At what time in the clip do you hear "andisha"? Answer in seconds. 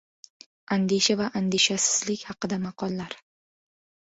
0.75-1.17